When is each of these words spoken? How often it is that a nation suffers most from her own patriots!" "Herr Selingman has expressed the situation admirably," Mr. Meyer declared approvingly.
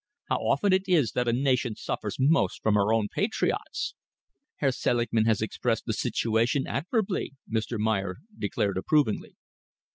How 0.29 0.37
often 0.37 0.73
it 0.73 0.85
is 0.89 1.11
that 1.11 1.27
a 1.27 1.31
nation 1.31 1.75
suffers 1.75 2.15
most 2.19 2.63
from 2.63 2.73
her 2.73 2.91
own 2.91 3.07
patriots!" 3.07 3.93
"Herr 4.55 4.71
Selingman 4.71 5.25
has 5.27 5.43
expressed 5.43 5.85
the 5.85 5.93
situation 5.93 6.65
admirably," 6.65 7.35
Mr. 7.47 7.77
Meyer 7.77 8.15
declared 8.35 8.79
approvingly. 8.79 9.35